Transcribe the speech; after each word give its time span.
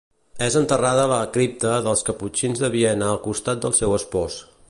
És 0.43 0.55
enterrada 0.61 1.01
a 1.07 1.09
la 1.11 1.19
Cripta 1.35 1.75
dels 1.89 2.01
caputxins 2.09 2.63
de 2.65 2.71
Viena 2.79 3.11
al 3.13 3.23
costat 3.29 3.63
del 3.67 3.79
seu 3.83 3.97
espòs. 4.01 4.43